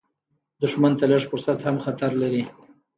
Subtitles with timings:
[0.61, 2.43] دښمن ته لږ فرصت هم خطر لري